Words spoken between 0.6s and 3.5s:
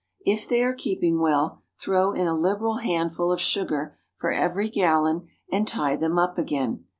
are keeping well, throw in a liberal handful of